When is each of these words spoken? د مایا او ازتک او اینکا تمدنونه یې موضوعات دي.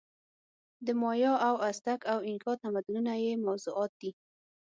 د 0.85 0.87
مایا 1.01 1.33
او 1.47 1.55
ازتک 1.69 2.01
او 2.13 2.19
اینکا 2.27 2.51
تمدنونه 2.63 3.13
یې 3.23 3.31
موضوعات 3.47 3.91
دي. 4.01 4.11